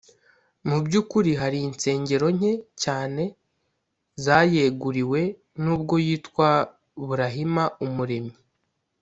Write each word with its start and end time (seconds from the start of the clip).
mu 0.67 0.77
by’ukuri 0.85 1.31
hari 1.41 1.57
insengero 1.67 2.27
nke 2.35 2.53
cyane 2.83 3.23
zayeguriwe 4.23 5.21
nubwo 5.63 5.95
yitwa 6.05 6.49
burahima 7.07 7.63
umuremyi. 7.85 8.35